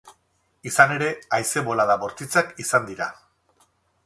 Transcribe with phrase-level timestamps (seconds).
[0.69, 3.11] Izan ere, haize-bolada bortitzak izan dira.